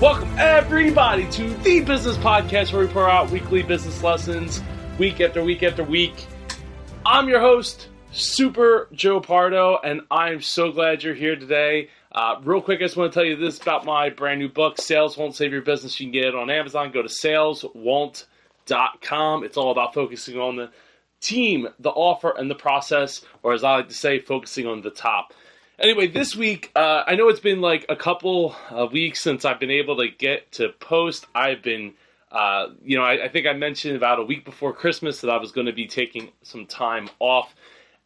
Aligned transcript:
Welcome, 0.00 0.32
everybody, 0.38 1.28
to 1.32 1.54
the 1.54 1.80
Business 1.80 2.16
Podcast 2.18 2.72
where 2.72 2.86
we 2.86 2.92
pour 2.92 3.10
out 3.10 3.30
weekly 3.30 3.64
business 3.64 4.00
lessons 4.00 4.62
week 4.96 5.20
after 5.20 5.42
week 5.42 5.64
after 5.64 5.82
week. 5.82 6.28
I'm 7.04 7.28
your 7.28 7.40
host, 7.40 7.88
Super 8.12 8.86
Joe 8.92 9.20
Pardo, 9.20 9.80
and 9.82 10.02
I'm 10.08 10.40
so 10.40 10.70
glad 10.70 11.02
you're 11.02 11.14
here 11.14 11.34
today. 11.34 11.88
Uh, 12.12 12.36
real 12.44 12.62
quick, 12.62 12.78
I 12.78 12.84
just 12.84 12.96
want 12.96 13.12
to 13.12 13.18
tell 13.18 13.26
you 13.26 13.34
this 13.34 13.60
about 13.60 13.84
my 13.84 14.08
brand 14.08 14.38
new 14.38 14.48
book, 14.48 14.80
Sales 14.80 15.18
Won't 15.18 15.34
Save 15.34 15.50
Your 15.50 15.62
Business. 15.62 15.98
You 15.98 16.06
can 16.06 16.12
get 16.12 16.26
it 16.26 16.36
on 16.36 16.48
Amazon. 16.48 16.92
Go 16.92 17.02
to 17.02 17.08
saleswon't.com. 17.08 19.42
It's 19.42 19.56
all 19.56 19.72
about 19.72 19.94
focusing 19.94 20.38
on 20.38 20.54
the 20.54 20.70
team, 21.20 21.66
the 21.80 21.90
offer, 21.90 22.32
and 22.38 22.48
the 22.48 22.54
process, 22.54 23.22
or 23.42 23.52
as 23.52 23.64
I 23.64 23.78
like 23.78 23.88
to 23.88 23.94
say, 23.94 24.20
focusing 24.20 24.68
on 24.68 24.80
the 24.80 24.90
top. 24.90 25.34
Anyway, 25.80 26.08
this 26.08 26.34
week, 26.34 26.72
uh, 26.74 27.04
I 27.06 27.14
know 27.14 27.28
it's 27.28 27.38
been 27.38 27.60
like 27.60 27.86
a 27.88 27.94
couple 27.94 28.56
of 28.68 28.92
weeks 28.92 29.20
since 29.20 29.44
I've 29.44 29.60
been 29.60 29.70
able 29.70 29.96
to 29.98 30.08
get 30.08 30.50
to 30.52 30.70
post. 30.70 31.24
I've 31.36 31.62
been, 31.62 31.94
uh, 32.32 32.70
you 32.82 32.98
know, 32.98 33.04
I, 33.04 33.26
I, 33.26 33.28
think 33.28 33.46
I 33.46 33.52
mentioned 33.52 33.94
about 33.94 34.18
a 34.18 34.24
week 34.24 34.44
before 34.44 34.72
Christmas 34.72 35.20
that 35.20 35.30
I 35.30 35.36
was 35.36 35.52
going 35.52 35.68
to 35.68 35.72
be 35.72 35.86
taking 35.86 36.32
some 36.42 36.66
time 36.66 37.08
off. 37.20 37.54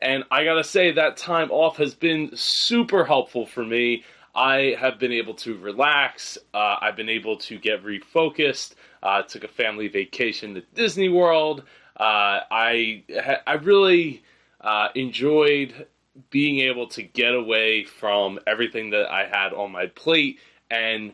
And 0.02 0.24
I 0.30 0.44
got 0.44 0.56
to 0.56 0.64
say, 0.64 0.92
that 0.92 1.16
time 1.16 1.50
off 1.50 1.78
has 1.78 1.94
been 1.94 2.32
super 2.34 3.06
helpful 3.06 3.46
for 3.46 3.64
me. 3.64 4.04
I 4.34 4.76
have 4.78 4.98
been 4.98 5.12
able 5.12 5.34
to 5.36 5.56
relax. 5.56 6.36
Uh, 6.52 6.76
I've 6.78 6.96
been 6.96 7.08
able 7.08 7.38
to 7.38 7.58
get 7.58 7.82
refocused. 7.82 8.74
Uh, 9.02 9.22
took 9.22 9.44
a 9.44 9.48
family 9.48 9.88
vacation 9.88 10.54
to 10.54 10.60
Disney 10.74 11.08
World. 11.08 11.62
Uh, 11.98 12.40
I 12.50 13.04
I 13.46 13.54
really 13.54 14.24
uh, 14.60 14.88
enjoyed 14.94 15.86
being 16.30 16.60
able 16.60 16.86
to 16.88 17.02
get 17.02 17.34
away 17.34 17.84
from 17.84 18.38
everything 18.46 18.90
that 18.90 19.10
I 19.10 19.26
had 19.26 19.52
on 19.52 19.72
my 19.72 19.86
plate. 19.86 20.38
And 20.70 21.12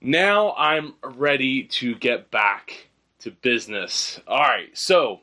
now 0.00 0.54
I'm 0.56 0.94
ready 1.02 1.64
to 1.64 1.94
get 1.94 2.30
back 2.30 2.88
to 3.20 3.30
business. 3.30 4.20
All 4.26 4.38
right, 4.38 4.76
so 4.76 5.20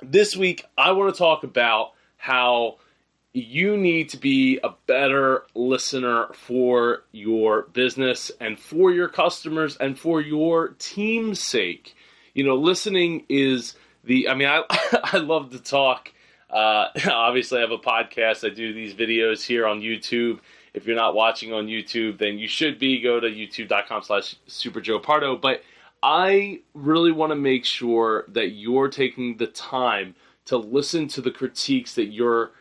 this 0.00 0.36
week 0.36 0.64
I 0.76 0.92
want 0.92 1.14
to 1.14 1.18
talk 1.18 1.44
about 1.44 1.92
how 2.16 2.78
you 3.32 3.76
need 3.76 4.10
to 4.10 4.18
be 4.18 4.60
a 4.62 4.70
better 4.86 5.44
listener 5.54 6.28
for 6.34 7.04
your 7.12 7.62
business 7.72 8.30
and 8.40 8.58
for 8.58 8.92
your 8.92 9.08
customers 9.08 9.76
and 9.76 9.98
for 9.98 10.20
your 10.20 10.68
team's 10.78 11.40
sake. 11.40 11.94
You 12.34 12.44
know, 12.44 12.56
listening 12.56 13.24
is 13.28 13.74
the, 14.04 14.28
I 14.28 14.34
mean, 14.34 14.48
I, 14.48 14.62
I 15.04 15.16
love 15.18 15.50
to 15.52 15.58
talk 15.58 16.12
uh, 16.52 16.88
obviously, 17.10 17.58
I 17.58 17.62
have 17.62 17.70
a 17.70 17.78
podcast. 17.78 18.48
I 18.48 18.54
do 18.54 18.72
these 18.72 18.94
videos 18.94 19.44
here 19.44 19.66
on 19.66 19.80
YouTube. 19.80 20.40
If 20.74 20.86
you're 20.86 20.96
not 20.96 21.14
watching 21.14 21.52
on 21.52 21.66
YouTube, 21.66 22.18
then 22.18 22.38
you 22.38 22.48
should 22.48 22.78
be. 22.78 23.00
Go 23.00 23.20
to 23.20 23.28
youtube.com 23.28 24.02
slash 24.02 24.36
superjoepardo. 24.48 25.40
But 25.40 25.62
I 26.02 26.60
really 26.74 27.12
want 27.12 27.30
to 27.30 27.36
make 27.36 27.64
sure 27.64 28.24
that 28.28 28.50
you're 28.50 28.88
taking 28.88 29.36
the 29.36 29.46
time 29.46 30.14
to 30.46 30.56
listen 30.56 31.08
to 31.08 31.20
the 31.20 31.30
critiques 31.30 31.94
that 31.94 32.06
you're 32.06 32.52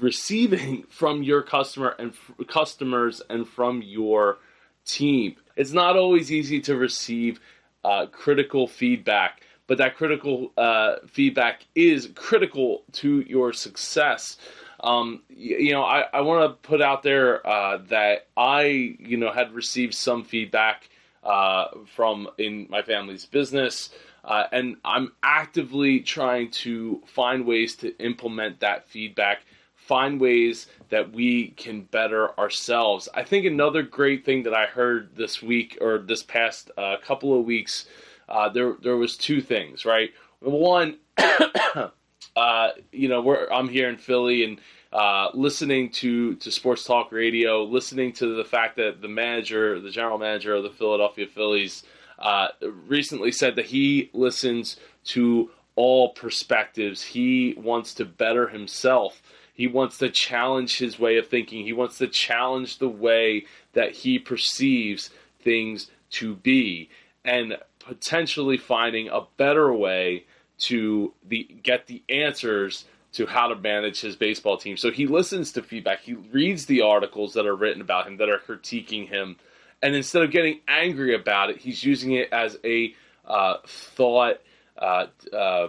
receiving 0.00 0.84
from 0.88 1.22
your 1.22 1.42
customer 1.42 1.94
and 1.98 2.12
f- 2.12 2.46
customers 2.46 3.22
and 3.28 3.46
from 3.46 3.82
your 3.82 4.38
team. 4.84 5.36
It's 5.56 5.72
not 5.72 5.96
always 5.96 6.32
easy 6.32 6.60
to 6.62 6.76
receive 6.76 7.40
uh, 7.84 8.06
critical 8.06 8.66
feedback 8.66 9.42
but 9.68 9.78
that 9.78 9.96
critical 9.96 10.50
uh, 10.56 10.96
feedback 11.06 11.64
is 11.76 12.10
critical 12.16 12.82
to 12.92 13.20
your 13.28 13.52
success. 13.52 14.38
Um, 14.80 15.22
you, 15.28 15.72
know, 15.72 15.82
I, 15.84 16.06
I 16.12 16.22
want 16.22 16.50
to 16.50 16.68
put 16.68 16.80
out 16.80 17.02
there 17.02 17.46
uh, 17.46 17.78
that 17.88 18.26
I, 18.36 18.96
you 18.98 19.16
know, 19.16 19.30
had 19.30 19.52
received 19.52 19.94
some 19.94 20.24
feedback 20.24 20.88
uh, 21.22 21.66
from 21.94 22.28
in 22.38 22.66
my 22.70 22.82
family's 22.82 23.26
business, 23.26 23.90
uh, 24.24 24.44
and 24.52 24.76
I'm 24.84 25.12
actively 25.22 26.00
trying 26.00 26.50
to 26.52 27.02
find 27.06 27.44
ways 27.44 27.76
to 27.76 27.96
implement 27.98 28.60
that 28.60 28.88
feedback. 28.88 29.40
Find 29.74 30.20
ways 30.20 30.66
that 30.90 31.12
we 31.12 31.48
can 31.48 31.82
better 31.82 32.38
ourselves. 32.38 33.08
I 33.14 33.22
think 33.22 33.46
another 33.46 33.82
great 33.82 34.24
thing 34.24 34.42
that 34.44 34.54
I 34.54 34.66
heard 34.66 35.16
this 35.16 35.42
week 35.42 35.78
or 35.80 35.98
this 35.98 36.22
past 36.22 36.70
uh, 36.76 36.96
couple 37.02 37.38
of 37.38 37.46
weeks 37.46 37.86
uh, 38.28 38.48
there 38.48 38.76
there 38.82 38.96
was 38.96 39.16
two 39.16 39.40
things, 39.40 39.84
right? 39.84 40.10
One, 40.40 40.98
uh, 42.36 42.70
you 42.92 43.08
know, 43.08 43.20
we're, 43.20 43.48
I'm 43.50 43.68
here 43.68 43.88
in 43.88 43.96
Philly 43.96 44.44
and 44.44 44.60
uh, 44.92 45.28
listening 45.34 45.90
to 45.90 46.34
to 46.36 46.50
sports 46.50 46.84
talk 46.84 47.12
radio, 47.12 47.64
listening 47.64 48.12
to 48.14 48.36
the 48.36 48.44
fact 48.44 48.76
that 48.76 49.00
the 49.00 49.08
manager, 49.08 49.80
the 49.80 49.90
general 49.90 50.18
manager 50.18 50.54
of 50.54 50.62
the 50.62 50.70
Philadelphia 50.70 51.26
Phillies, 51.26 51.82
uh, 52.18 52.48
recently 52.86 53.32
said 53.32 53.56
that 53.56 53.66
he 53.66 54.10
listens 54.12 54.76
to 55.04 55.50
all 55.76 56.10
perspectives. 56.10 57.02
He 57.02 57.54
wants 57.56 57.94
to 57.94 58.04
better 58.04 58.48
himself. 58.48 59.22
He 59.54 59.66
wants 59.66 59.98
to 59.98 60.08
challenge 60.08 60.78
his 60.78 60.98
way 60.98 61.18
of 61.18 61.28
thinking. 61.28 61.64
He 61.64 61.72
wants 61.72 61.98
to 61.98 62.06
challenge 62.06 62.78
the 62.78 62.88
way 62.88 63.46
that 63.72 63.92
he 63.92 64.18
perceives 64.18 65.10
things 65.40 65.90
to 66.10 66.36
be. 66.36 66.90
And 67.28 67.58
potentially 67.88 68.56
finding 68.58 69.08
a 69.08 69.22
better 69.36 69.72
way 69.72 70.24
to 70.58 71.12
the 71.26 71.44
get 71.62 71.86
the 71.86 72.02
answers 72.08 72.84
to 73.12 73.26
how 73.26 73.48
to 73.48 73.56
manage 73.56 74.00
his 74.00 74.16
baseball 74.16 74.56
team. 74.56 74.76
So 74.76 74.90
he 74.90 75.06
listens 75.06 75.52
to 75.52 75.62
feedback. 75.62 76.00
He 76.00 76.14
reads 76.14 76.66
the 76.66 76.82
articles 76.82 77.34
that 77.34 77.46
are 77.46 77.56
written 77.56 77.80
about 77.80 78.06
him 78.06 78.18
that 78.18 78.28
are 78.28 78.38
critiquing 78.38 79.08
him, 79.08 79.36
and 79.82 79.94
instead 79.94 80.22
of 80.22 80.30
getting 80.30 80.60
angry 80.68 81.14
about 81.14 81.50
it, 81.50 81.58
he's 81.58 81.82
using 81.84 82.12
it 82.12 82.32
as 82.32 82.58
a 82.64 82.94
uh, 83.26 83.58
thought 83.66 84.40
uh, 84.76 85.06
uh, 85.32 85.68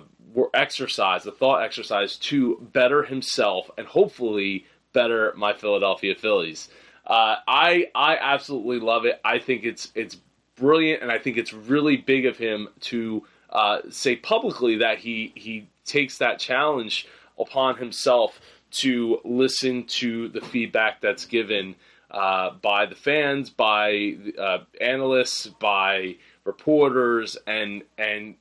exercise, 0.54 1.26
a 1.26 1.32
thought 1.32 1.64
exercise 1.64 2.18
to 2.18 2.58
better 2.74 3.04
himself 3.04 3.70
and 3.78 3.88
hopefully 3.88 4.66
better 4.94 5.34
my 5.36 5.54
Philadelphia 5.54 6.16
Phillies. 6.16 6.70
Uh, 7.06 7.38
I 7.48 7.88
I 7.96 8.18
absolutely 8.18 8.80
love 8.80 9.06
it. 9.06 9.20
I 9.24 9.40
think 9.40 9.64
it's 9.64 9.92
it's 9.96 10.18
brilliant, 10.60 11.02
and 11.02 11.12
I 11.12 11.18
think 11.18 11.38
it's 11.38 11.54
really 11.54 11.98
big 11.98 12.26
of 12.26 12.38
him 12.38 12.70
to 12.82 13.24
uh, 13.50 13.80
say 13.90 14.16
publicly 14.16 14.78
that 14.78 15.00
he 15.00 15.32
he 15.36 15.68
takes 15.86 16.18
that 16.20 16.40
challenge 16.40 17.08
upon 17.40 17.78
himself 17.78 18.40
to 18.72 19.20
listen 19.24 19.86
to 19.86 20.28
the 20.30 20.42
feedback 20.42 21.02
that's 21.02 21.26
given 21.26 21.76
uh, 22.12 22.52
by 22.62 22.86
the 22.86 22.96
fans, 22.96 23.50
by 23.50 24.16
uh, 24.38 24.60
analysts, 24.80 25.48
by 25.48 26.16
reporters, 26.44 27.38
and 27.48 27.84
and 27.98 28.36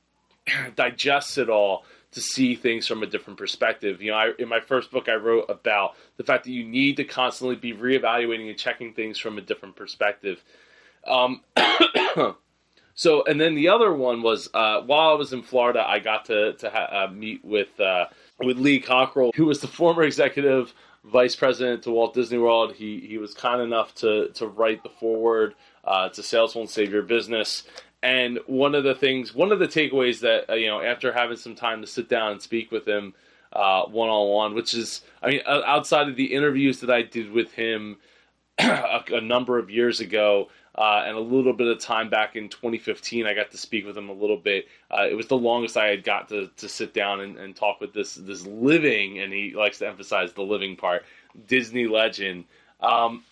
digests 0.75 1.37
it 1.37 1.49
all 1.49 1.83
to 2.11 2.21
see 2.21 2.55
things 2.55 2.87
from 2.87 3.03
a 3.03 3.05
different 3.05 3.37
perspective. 3.37 4.01
You 4.01 4.11
know, 4.11 4.17
I, 4.17 4.31
in 4.39 4.49
my 4.49 4.59
first 4.59 4.91
book, 4.91 5.07
I 5.07 5.15
wrote 5.15 5.45
about 5.49 5.95
the 6.17 6.23
fact 6.23 6.45
that 6.45 6.51
you 6.51 6.63
need 6.63 6.97
to 6.97 7.03
constantly 7.03 7.55
be 7.55 7.73
reevaluating 7.73 8.49
and 8.49 8.57
checking 8.57 8.93
things 8.93 9.19
from 9.19 9.37
a 9.37 9.41
different 9.41 9.75
perspective. 9.75 10.43
Um, 11.05 11.41
so, 12.93 13.23
and 13.25 13.39
then 13.39 13.55
the 13.55 13.69
other 13.69 13.93
one 13.93 14.21
was 14.21 14.49
uh, 14.53 14.81
while 14.81 15.09
I 15.09 15.13
was 15.13 15.33
in 15.33 15.41
Florida, 15.41 15.83
I 15.87 15.99
got 15.99 16.25
to 16.25 16.53
to 16.53 16.69
ha- 16.69 17.05
uh, 17.07 17.11
meet 17.11 17.43
with 17.43 17.79
uh, 17.79 18.05
with 18.39 18.57
Lee 18.57 18.79
Cockerell, 18.79 19.31
who 19.35 19.45
was 19.45 19.61
the 19.61 19.67
former 19.67 20.03
executive 20.03 20.73
vice 21.05 21.35
president 21.35 21.83
to 21.83 21.91
Walt 21.91 22.13
Disney 22.13 22.37
World. 22.37 22.73
He 22.73 22.99
he 23.01 23.17
was 23.17 23.33
kind 23.33 23.61
enough 23.61 23.95
to 23.95 24.29
to 24.29 24.47
write 24.47 24.83
the 24.83 24.89
foreword 24.89 25.55
uh, 25.85 26.09
to 26.09 26.23
Sales 26.23 26.55
Won't 26.55 26.69
Save 26.69 26.91
Your 26.91 27.03
Business. 27.03 27.63
And 28.01 28.39
one 28.47 28.75
of 28.75 28.85
the 28.85 28.95
things, 28.95 29.35
one 29.35 29.51
of 29.51 29.59
the 29.59 29.67
takeaways 29.67 30.21
that 30.21 30.49
uh, 30.49 30.55
you 30.55 30.67
know, 30.67 30.81
after 30.81 31.11
having 31.11 31.35
some 31.35 31.55
time 31.55 31.81
to 31.81 31.87
sit 31.87 32.07
down 32.07 32.31
and 32.31 32.41
speak 32.41 32.71
with 32.71 32.87
him 32.87 33.13
one 33.51 34.09
on 34.09 34.29
one, 34.29 34.53
which 34.53 34.73
is, 34.73 35.01
I 35.21 35.29
mean, 35.29 35.41
outside 35.45 36.07
of 36.07 36.15
the 36.15 36.33
interviews 36.33 36.79
that 36.79 36.89
I 36.89 37.01
did 37.01 37.31
with 37.31 37.51
him 37.53 37.97
a, 38.63 39.03
a 39.13 39.21
number 39.21 39.57
of 39.57 39.69
years 39.69 40.01
ago, 40.01 40.49
uh, 40.75 41.03
and 41.05 41.15
a 41.15 41.19
little 41.19 41.53
bit 41.53 41.67
of 41.67 41.79
time 41.79 42.09
back 42.09 42.35
in 42.35 42.49
2015, 42.49 43.25
I 43.25 43.33
got 43.33 43.51
to 43.51 43.57
speak 43.57 43.85
with 43.85 43.97
him 43.97 44.09
a 44.09 44.13
little 44.13 44.37
bit. 44.37 44.67
Uh, 44.91 45.07
it 45.09 45.13
was 45.15 45.27
the 45.27 45.37
longest 45.37 45.77
I 45.77 45.87
had 45.87 46.03
got 46.03 46.29
to, 46.29 46.49
to 46.57 46.69
sit 46.69 46.93
down 46.93 47.21
and, 47.21 47.37
and 47.37 47.55
talk 47.55 47.79
with 47.79 47.93
this 47.93 48.15
this 48.15 48.45
living, 48.45 49.19
and 49.19 49.31
he 49.31 49.53
likes 49.55 49.79
to 49.79 49.87
emphasize 49.87 50.33
the 50.33 50.41
living 50.41 50.75
part, 50.75 51.05
Disney 51.47 51.87
legend. 51.87 52.45
Um, 52.81 53.23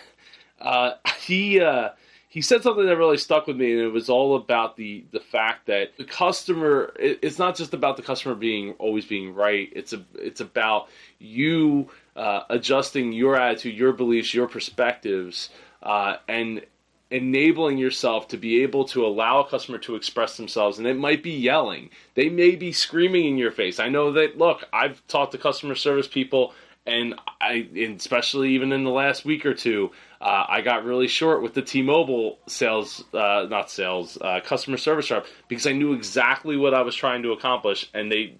uh, 0.60 0.92
he 1.18 1.60
uh, 1.60 1.90
he 2.28 2.40
said 2.40 2.62
something 2.62 2.86
that 2.86 2.96
really 2.96 3.18
stuck 3.18 3.46
with 3.46 3.56
me, 3.58 3.72
and 3.72 3.80
it 3.82 3.92
was 3.92 4.08
all 4.08 4.36
about 4.36 4.76
the 4.76 5.04
the 5.12 5.20
fact 5.20 5.66
that 5.66 5.96
the 5.98 6.04
customer. 6.04 6.94
It, 6.98 7.18
it's 7.20 7.38
not 7.38 7.56
just 7.56 7.74
about 7.74 7.98
the 7.98 8.02
customer 8.02 8.34
being 8.34 8.72
always 8.78 9.04
being 9.04 9.34
right. 9.34 9.70
It's 9.74 9.92
a 9.92 10.02
it's 10.14 10.40
about 10.40 10.88
you 11.18 11.90
uh, 12.16 12.42
adjusting 12.50 13.12
your 13.12 13.36
attitude, 13.36 13.74
your 13.74 13.92
beliefs, 13.92 14.34
your 14.34 14.48
perspectives, 14.48 15.50
uh, 15.82 16.16
and 16.28 16.64
enabling 17.10 17.76
yourself 17.76 18.28
to 18.28 18.38
be 18.38 18.62
able 18.62 18.86
to 18.86 19.04
allow 19.04 19.40
a 19.40 19.48
customer 19.48 19.78
to 19.78 19.94
express 19.94 20.36
themselves. 20.36 20.78
And 20.78 20.86
it 20.86 20.96
might 20.96 21.22
be 21.22 21.32
yelling. 21.32 21.90
They 22.14 22.30
may 22.30 22.56
be 22.56 22.72
screaming 22.72 23.26
in 23.26 23.36
your 23.36 23.52
face. 23.52 23.78
I 23.78 23.88
know 23.88 24.12
that 24.12 24.38
look 24.38 24.64
i've 24.72 25.06
talked 25.08 25.32
to 25.32 25.38
customer 25.38 25.74
service 25.74 26.08
people 26.08 26.54
and 26.86 27.14
I, 27.40 27.68
especially 27.96 28.54
even 28.54 28.72
in 28.72 28.84
the 28.84 28.90
last 28.90 29.24
week 29.24 29.46
or 29.46 29.54
two, 29.54 29.92
uh, 30.20 30.46
I 30.48 30.62
got 30.62 30.84
really 30.84 31.06
short 31.06 31.42
with 31.42 31.54
the 31.54 31.62
T-Mobile 31.62 32.38
sales, 32.46 33.04
uh, 33.14 33.46
not 33.48 33.70
sales, 33.70 34.18
uh, 34.20 34.40
customer 34.40 34.76
service 34.76 35.10
rep 35.10 35.26
because 35.48 35.66
I 35.66 35.72
knew 35.72 35.92
exactly 35.92 36.56
what 36.56 36.74
I 36.74 36.82
was 36.82 36.96
trying 36.96 37.22
to 37.22 37.32
accomplish, 37.32 37.88
and 37.94 38.10
they, 38.10 38.34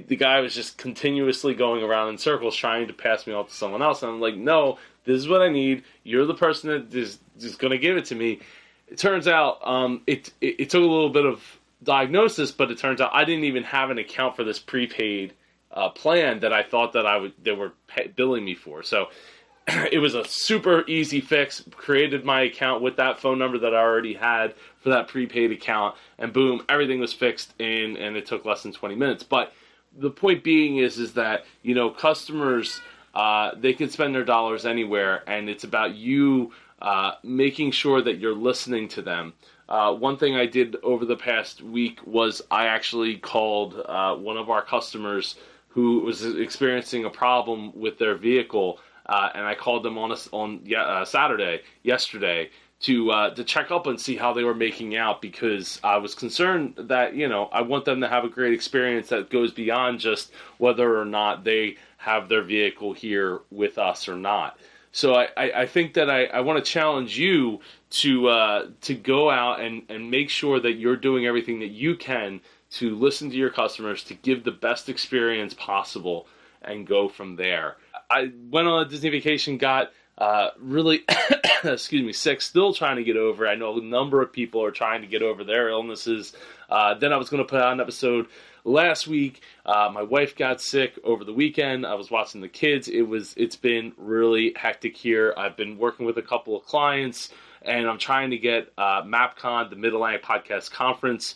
the 0.00 0.16
guy 0.16 0.40
was 0.40 0.54
just 0.54 0.78
continuously 0.78 1.54
going 1.54 1.82
around 1.82 2.10
in 2.10 2.18
circles 2.18 2.56
trying 2.56 2.88
to 2.88 2.92
pass 2.92 3.26
me 3.26 3.32
off 3.32 3.48
to 3.48 3.54
someone 3.54 3.82
else, 3.82 4.02
and 4.02 4.12
I'm 4.12 4.20
like, 4.20 4.36
no, 4.36 4.78
this 5.04 5.16
is 5.16 5.28
what 5.28 5.42
I 5.42 5.48
need. 5.48 5.84
You're 6.02 6.26
the 6.26 6.34
person 6.34 6.70
that 6.70 6.94
is 6.94 7.18
just 7.38 7.58
going 7.58 7.70
to 7.70 7.78
give 7.78 7.96
it 7.96 8.06
to 8.06 8.14
me. 8.14 8.40
It 8.88 8.98
turns 8.98 9.26
out 9.26 9.66
um, 9.66 10.02
it, 10.06 10.32
it 10.40 10.60
it 10.60 10.70
took 10.70 10.82
a 10.82 10.86
little 10.86 11.10
bit 11.10 11.26
of 11.26 11.42
diagnosis, 11.82 12.52
but 12.52 12.70
it 12.70 12.78
turns 12.78 13.00
out 13.00 13.10
I 13.12 13.24
didn't 13.24 13.44
even 13.44 13.64
have 13.64 13.90
an 13.90 13.98
account 13.98 14.36
for 14.36 14.44
this 14.44 14.58
prepaid 14.58 15.32
uh, 15.72 15.90
plan 15.90 16.40
that 16.40 16.52
I 16.52 16.62
thought 16.62 16.92
that 16.92 17.06
I 17.06 17.16
would 17.16 17.32
they 17.42 17.52
were 17.52 17.72
pay, 17.86 18.08
billing 18.08 18.44
me 18.44 18.54
for. 18.54 18.82
So 18.82 19.08
it 19.68 20.00
was 20.00 20.14
a 20.14 20.24
super 20.24 20.84
easy 20.86 21.20
fix. 21.20 21.62
Created 21.72 22.24
my 22.24 22.42
account 22.42 22.82
with 22.82 22.96
that 22.96 23.20
phone 23.20 23.38
number 23.38 23.58
that 23.58 23.74
I 23.74 23.78
already 23.78 24.14
had 24.14 24.54
for 24.80 24.90
that 24.90 25.08
prepaid 25.08 25.52
account, 25.52 25.96
and 26.18 26.32
boom, 26.32 26.64
everything 26.68 27.00
was 27.00 27.12
fixed 27.12 27.54
in, 27.60 27.96
and 27.96 28.16
it 28.16 28.26
took 28.26 28.44
less 28.44 28.62
than 28.62 28.72
20 28.72 28.94
minutes. 28.94 29.22
But 29.22 29.52
the 29.98 30.10
point 30.10 30.44
being 30.44 30.78
is, 30.78 30.98
is 30.98 31.14
that 31.14 31.44
you 31.62 31.74
know 31.74 31.90
customers 31.90 32.80
uh, 33.14 33.52
they 33.56 33.72
can 33.72 33.88
spend 33.88 34.14
their 34.14 34.24
dollars 34.24 34.66
anywhere, 34.66 35.22
and 35.26 35.48
it's 35.48 35.64
about 35.64 35.94
you 35.94 36.52
uh, 36.82 37.12
making 37.22 37.70
sure 37.70 38.02
that 38.02 38.18
you're 38.18 38.34
listening 38.34 38.88
to 38.88 39.02
them. 39.02 39.32
Uh, 39.68 39.92
one 39.92 40.16
thing 40.16 40.36
I 40.36 40.46
did 40.46 40.76
over 40.82 41.04
the 41.04 41.16
past 41.16 41.62
week 41.62 41.98
was 42.06 42.42
I 42.50 42.66
actually 42.66 43.16
called 43.16 43.82
uh, 43.84 44.14
one 44.14 44.36
of 44.36 44.50
our 44.50 44.62
customers 44.62 45.36
who 45.68 46.00
was 46.00 46.24
experiencing 46.24 47.04
a 47.04 47.10
problem 47.10 47.72
with 47.78 47.98
their 47.98 48.16
vehicle, 48.16 48.78
uh, 49.06 49.30
and 49.34 49.44
I 49.44 49.54
called 49.54 49.82
them 49.82 49.98
on 49.98 50.12
a, 50.12 50.16
on 50.32 50.72
uh, 50.74 51.04
Saturday 51.04 51.62
yesterday 51.82 52.50
to 52.80 53.10
uh, 53.10 53.34
to 53.34 53.44
check 53.44 53.70
up 53.70 53.86
and 53.86 54.00
see 54.00 54.16
how 54.16 54.32
they 54.32 54.44
were 54.44 54.54
making 54.54 54.96
out 54.96 55.22
because 55.22 55.80
I 55.82 55.96
was 55.96 56.14
concerned 56.14 56.74
that 56.76 57.14
you 57.14 57.28
know 57.28 57.46
I 57.46 57.62
want 57.62 57.84
them 57.84 58.00
to 58.02 58.08
have 58.08 58.24
a 58.24 58.28
great 58.28 58.52
experience 58.52 59.08
that 59.08 59.30
goes 59.30 59.52
beyond 59.52 60.00
just 60.00 60.30
whether 60.58 60.98
or 60.98 61.04
not 61.04 61.44
they 61.44 61.76
have 61.96 62.28
their 62.28 62.42
vehicle 62.42 62.92
here 62.92 63.40
with 63.50 63.78
us 63.78 64.08
or 64.08 64.16
not. 64.16 64.58
So 64.92 65.14
I, 65.14 65.28
I, 65.36 65.50
I 65.52 65.66
think 65.66 65.94
that 65.94 66.08
I, 66.08 66.24
I 66.24 66.40
want 66.40 66.64
to 66.64 66.70
challenge 66.70 67.18
you 67.18 67.60
to 67.90 68.28
uh, 68.28 68.66
to 68.82 68.94
go 68.94 69.30
out 69.30 69.60
and, 69.60 69.82
and 69.88 70.10
make 70.10 70.30
sure 70.30 70.60
that 70.60 70.72
you're 70.72 70.96
doing 70.96 71.26
everything 71.26 71.60
that 71.60 71.70
you 71.70 71.96
can 71.96 72.40
to 72.70 72.94
listen 72.94 73.30
to 73.30 73.36
your 73.36 73.50
customers, 73.50 74.04
to 74.04 74.14
give 74.14 74.44
the 74.44 74.50
best 74.50 74.88
experience 74.88 75.54
possible, 75.54 76.26
and 76.62 76.86
go 76.86 77.08
from 77.08 77.36
there. 77.36 77.76
I 78.10 78.32
went 78.50 78.68
on 78.68 78.86
a 78.86 78.88
Disney 78.88 79.10
vacation, 79.10 79.58
got 79.58 79.92
uh, 80.18 80.50
really, 80.58 81.04
excuse 81.64 82.02
me, 82.02 82.12
sick, 82.12 82.40
still 82.40 82.72
trying 82.72 82.96
to 82.96 83.04
get 83.04 83.16
over. 83.16 83.46
I 83.46 83.54
know 83.54 83.78
a 83.78 83.82
number 83.82 84.22
of 84.22 84.32
people 84.32 84.62
are 84.64 84.70
trying 84.70 85.02
to 85.02 85.06
get 85.06 85.22
over 85.22 85.44
their 85.44 85.68
illnesses. 85.68 86.32
Uh, 86.70 86.94
then 86.94 87.12
I 87.12 87.16
was 87.16 87.28
going 87.28 87.42
to 87.42 87.48
put 87.48 87.60
out 87.60 87.72
an 87.72 87.80
episode 87.80 88.26
last 88.64 89.06
week. 89.06 89.42
Uh, 89.64 89.90
my 89.92 90.02
wife 90.02 90.36
got 90.36 90.60
sick 90.60 90.98
over 91.04 91.24
the 91.24 91.32
weekend. 91.32 91.86
I 91.86 91.94
was 91.94 92.10
watching 92.10 92.40
the 92.40 92.48
kids. 92.48 92.88
It 92.88 93.02
was 93.02 93.34
it's 93.36 93.56
been 93.56 93.92
really 93.96 94.52
hectic 94.56 94.96
here. 94.96 95.34
I've 95.36 95.56
been 95.56 95.78
working 95.78 96.06
with 96.06 96.18
a 96.18 96.22
couple 96.22 96.56
of 96.56 96.64
clients, 96.64 97.30
and 97.62 97.86
I'm 97.88 97.98
trying 97.98 98.30
to 98.30 98.38
get 98.38 98.72
uh, 98.78 99.02
MapCon, 99.02 99.70
the 99.70 99.76
Mid 99.76 99.92
Atlantic 99.92 100.24
Podcast 100.24 100.70
Conference. 100.70 101.34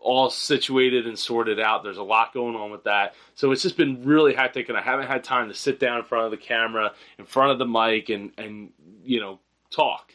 All 0.00 0.30
situated 0.30 1.06
and 1.06 1.18
sorted 1.18 1.60
out. 1.60 1.82
There's 1.82 1.98
a 1.98 2.02
lot 2.02 2.32
going 2.32 2.56
on 2.56 2.70
with 2.70 2.84
that. 2.84 3.14
So 3.34 3.52
it's 3.52 3.62
just 3.62 3.76
been 3.76 4.04
really 4.04 4.34
hectic, 4.34 4.68
and 4.68 4.78
I 4.78 4.82
haven't 4.82 5.08
had 5.08 5.22
time 5.22 5.48
to 5.48 5.54
sit 5.54 5.78
down 5.78 5.98
in 5.98 6.04
front 6.04 6.24
of 6.24 6.30
the 6.30 6.36
camera, 6.36 6.92
in 7.18 7.26
front 7.26 7.52
of 7.52 7.58
the 7.58 7.66
mic, 7.66 8.08
and, 8.08 8.32
and 8.38 8.70
you 9.04 9.20
know, 9.20 9.38
talk 9.70 10.12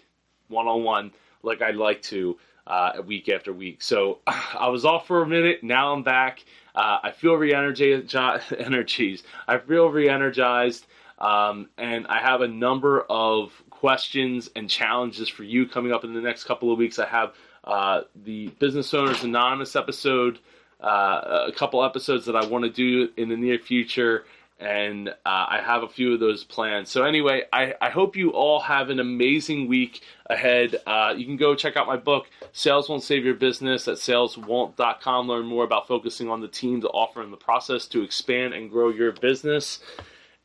one 0.48 0.68
on 0.68 0.84
one 0.84 1.12
like 1.44 1.62
I'd 1.62 1.76
like 1.76 2.02
to 2.04 2.38
uh, 2.68 2.94
week 3.06 3.30
after 3.30 3.54
week. 3.54 3.82
So 3.82 4.20
I 4.28 4.68
was 4.68 4.86
off 4.86 5.08
for 5.08 5.22
a 5.22 5.28
minute. 5.28 5.64
Now 5.64 5.94
I'm 5.94 6.04
back. 6.04 6.44
Uh, 6.74 7.00
I 7.04 7.12
feel 7.12 7.36
re-energized. 7.36 8.16
Energies. 8.58 9.24
I 9.48 9.58
feel 9.58 9.88
re-energized, 9.88 10.88
um, 11.20 11.70
and 11.78 12.06
I 12.08 12.20
have 12.20 12.42
a 12.42 12.48
number 12.48 13.02
of 13.10 13.52
questions 13.70 14.50
and 14.56 14.70
challenges 14.70 15.30
for 15.30 15.44
you 15.44 15.68
coming 15.68 15.92
up 15.92 16.04
in 16.04 16.14
the 16.14 16.22
next 16.22 16.46
couple 16.46 16.72
of 16.72 16.78
weeks. 16.78 17.00
I 17.00 17.06
have 17.06 17.34
uh, 17.66 18.02
the 18.16 18.48
Business 18.60 18.94
Owners 18.94 19.24
Anonymous 19.24 19.76
episode, 19.76 20.40
uh, 20.80 21.48
a 21.48 21.52
couple 21.52 21.84
episodes 21.84 22.26
that 22.26 22.36
I 22.36 22.46
want 22.46 22.64
to 22.64 22.70
do 22.70 23.10
in 23.18 23.30
the 23.30 23.36
near 23.36 23.58
future, 23.58 24.26
and 24.60 25.10
uh, 25.10 25.12
I 25.26 25.62
have 25.66 25.84
a 25.84 25.90
few 25.90 26.14
of 26.14 26.20
those 26.20 26.44
planned. 26.44 26.88
So, 26.88 27.04
anyway, 27.04 27.44
I, 27.52 27.74
I 27.82 27.90
hope 27.90 28.16
you 28.16 28.30
all 28.30 28.60
have 28.62 28.90
an 28.90 29.00
amazing 29.00 29.68
week 29.68 30.02
ahead. 30.28 30.76
Uh, 30.86 31.14
you 31.18 31.26
can 31.26 31.38
go 31.38 31.56
check 31.56 31.76
out 31.76 31.88
my 31.88 31.98
book, 31.98 32.28
Sales 32.54 32.88
Won't 32.88 33.04
Save 33.04 33.26
Your 33.26 33.34
Business, 33.34 33.88
at 33.88 33.96
saleswon't.com. 33.96 35.28
Learn 35.28 35.46
more 35.46 35.64
about 35.64 35.88
focusing 35.88 36.30
on 36.30 36.40
the 36.40 36.48
team, 36.48 36.80
the 36.80 36.88
offer, 36.90 37.22
and 37.22 37.34
the 37.34 37.38
process 37.38 37.88
to 37.88 38.04
expand 38.04 38.54
and 38.54 38.70
grow 38.70 38.90
your 38.90 39.12
business. 39.12 39.80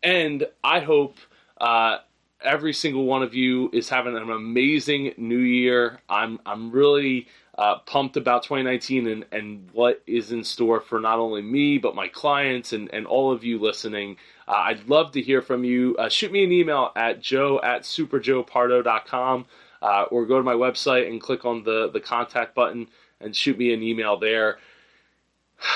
And 0.03 0.47
I 0.65 0.81
hope 0.81 1.19
uh, 1.61 1.99
every 2.43 2.73
single 2.73 3.05
one 3.05 3.23
of 3.23 3.35
you 3.35 3.71
is 3.73 3.89
having 3.89 4.17
an 4.17 4.31
amazing 4.31 5.15
new 5.17 5.39
year. 5.39 6.01
I'm 6.09 6.41
I'm 6.47 6.71
really 6.71 7.29
uh, 7.57 7.79
pumped 7.81 8.17
about 8.17 8.43
2019 8.45 9.07
and, 9.07 9.27
and 9.33 9.69
what 9.73 10.03
is 10.07 10.33
in 10.33 10.43
store 10.45 10.81
for 10.81 10.99
not 10.99 11.19
only 11.19 11.43
me 11.43 11.79
but 11.79 11.95
my 11.95 12.09
clients 12.09 12.73
and, 12.73 12.93
and 12.93 13.07
all 13.07 13.33
of 13.33 13.45
you 13.45 13.59
listening. 13.59 14.17
Uh, 14.49 14.53
I'd 14.53 14.89
love 14.89 15.13
to 15.13 15.23
hear 15.23 15.43
from 15.43 15.65
you. 15.65 15.97
Uh, 15.99 16.09
shoot 16.09 16.33
me 16.33 16.43
an 16.45 16.53
email 16.53 16.91
at 16.97 17.21
joe 17.21 17.61
at 17.63 17.83
superjoepardo.com 17.83 19.47
uh, 19.83 20.03
or 20.11 20.27
go 20.27 20.39
to 20.39 20.43
my 20.43 20.55
website 20.55 21.09
and 21.09 21.21
click 21.21 21.45
on 21.45 21.63
the, 21.65 21.91
the 21.91 22.01
contact 22.01 22.55
button 22.55 22.89
and 23.21 23.37
shoot 23.37 23.59
me 23.59 23.73
an 23.75 23.83
email 23.83 24.19
there. 24.19 24.59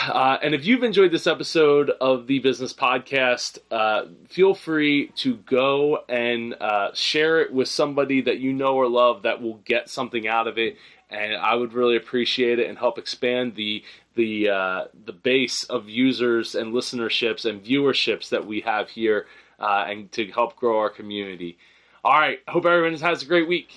Uh, 0.08 0.38
and 0.42 0.54
if 0.54 0.64
you've 0.64 0.82
enjoyed 0.82 1.12
this 1.12 1.26
episode 1.26 1.90
of 2.00 2.26
the 2.26 2.38
Business 2.38 2.72
Podcast, 2.72 3.58
uh, 3.70 4.06
feel 4.28 4.54
free 4.54 5.08
to 5.16 5.36
go 5.36 6.04
and 6.08 6.54
uh, 6.60 6.90
share 6.94 7.42
it 7.42 7.52
with 7.52 7.68
somebody 7.68 8.22
that 8.22 8.38
you 8.38 8.52
know 8.52 8.76
or 8.76 8.88
love 8.88 9.22
that 9.22 9.42
will 9.42 9.58
get 9.58 9.90
something 9.90 10.26
out 10.26 10.46
of 10.46 10.58
it. 10.58 10.76
And 11.10 11.34
I 11.36 11.54
would 11.54 11.74
really 11.74 11.96
appreciate 11.96 12.58
it 12.58 12.68
and 12.68 12.78
help 12.78 12.98
expand 12.98 13.54
the 13.56 13.84
the 14.14 14.48
uh, 14.48 14.84
the 15.04 15.12
base 15.12 15.64
of 15.64 15.88
users 15.88 16.54
and 16.54 16.72
listenerships 16.72 17.44
and 17.44 17.62
viewerships 17.62 18.30
that 18.30 18.46
we 18.46 18.60
have 18.62 18.88
here, 18.88 19.26
uh, 19.60 19.84
and 19.86 20.10
to 20.12 20.26
help 20.32 20.56
grow 20.56 20.78
our 20.78 20.90
community. 20.90 21.58
All 22.04 22.18
right, 22.18 22.38
hope 22.48 22.64
everyone 22.64 22.98
has 23.00 23.22
a 23.22 23.26
great 23.26 23.48
week. 23.48 23.72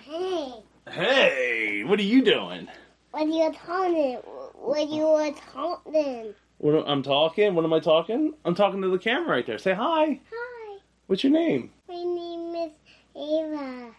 Hey. 0.00 0.54
Hey, 0.90 1.84
what 1.84 1.98
are 1.98 2.02
you 2.02 2.22
doing? 2.22 2.68
What 3.10 3.22
are 3.22 3.26
you 3.26 3.52
talking? 3.52 4.18
What 4.64 4.78
are 4.78 4.94
you 4.94 5.02
were 5.06 5.30
talking? 5.52 6.34
What 6.56 6.88
I'm 6.88 7.02
talking? 7.02 7.54
What 7.54 7.66
am 7.66 7.72
I 7.74 7.80
talking? 7.80 8.32
I'm 8.46 8.54
talking 8.54 8.80
to 8.80 8.88
the 8.88 8.96
camera 8.98 9.28
right 9.28 9.46
there. 9.46 9.58
Say 9.58 9.74
hi. 9.74 10.20
Hi, 10.32 10.78
What's 11.06 11.22
your 11.22 11.34
name? 11.34 11.70
my 11.86 11.94
name 11.96 12.54
is 12.54 12.70
Ava. 13.14 13.90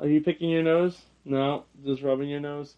Are 0.00 0.08
you 0.08 0.20
picking 0.20 0.50
your 0.50 0.64
nose? 0.64 0.98
No, 1.24 1.66
just 1.84 2.02
rubbing 2.02 2.28
your 2.28 2.40
nose. 2.40 2.74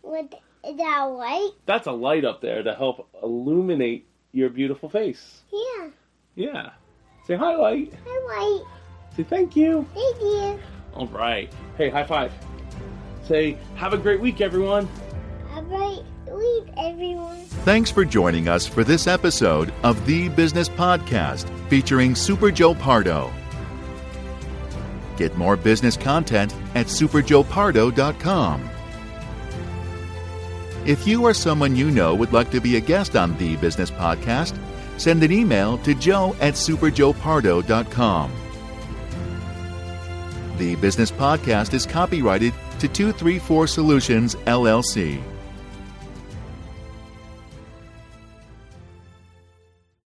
What 0.00 0.32
is 0.66 0.76
that 0.78 1.02
light? 1.04 1.50
That's 1.66 1.86
a 1.86 1.92
light 1.92 2.24
up 2.24 2.40
there 2.40 2.62
to 2.62 2.74
help 2.74 3.06
illuminate 3.22 4.06
your 4.32 4.48
beautiful 4.48 4.88
face. 4.88 5.42
Yeah, 5.52 5.88
Yeah. 6.36 6.70
Say 7.26 7.36
hi, 7.36 7.54
light. 7.54 7.92
hi 8.06 8.34
light. 8.38 8.64
Say 9.14 9.24
thank 9.24 9.54
you. 9.56 9.86
Thank 9.92 10.20
you. 10.22 10.58
All 10.94 11.06
right. 11.08 11.52
Hey, 11.76 11.90
high 11.90 12.04
five. 12.04 12.32
Say 13.24 13.58
have 13.76 13.92
a 13.92 13.98
great 13.98 14.20
week, 14.22 14.40
everyone. 14.40 14.88
All 15.54 15.62
right, 15.64 16.02
everyone. 16.76 17.36
Thanks 17.64 17.90
for 17.90 18.04
joining 18.04 18.48
us 18.48 18.66
for 18.66 18.84
this 18.84 19.06
episode 19.06 19.72
of 19.82 20.04
The 20.06 20.28
Business 20.30 20.68
Podcast 20.68 21.48
featuring 21.68 22.14
Super 22.14 22.50
Joe 22.50 22.74
Pardo. 22.74 23.32
Get 25.16 25.36
more 25.36 25.56
business 25.56 25.96
content 25.96 26.54
at 26.74 26.86
superjoepardo.com. 26.86 28.70
If 30.86 31.06
you 31.06 31.24
or 31.24 31.34
someone 31.34 31.76
you 31.76 31.90
know 31.90 32.14
would 32.14 32.32
like 32.32 32.50
to 32.52 32.60
be 32.60 32.76
a 32.76 32.80
guest 32.80 33.16
on 33.16 33.36
The 33.36 33.56
Business 33.56 33.90
Podcast, 33.90 34.56
send 34.96 35.22
an 35.22 35.32
email 35.32 35.76
to 35.78 35.94
joe 35.94 36.34
at 36.40 36.54
superjoepardo.com. 36.54 38.32
The 40.56 40.76
Business 40.76 41.10
Podcast 41.10 41.74
is 41.74 41.84
copyrighted 41.84 42.54
to 42.78 42.88
234 42.88 43.66
Solutions, 43.66 44.34
LLC. 44.46 45.22